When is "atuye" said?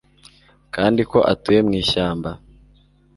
1.33-1.59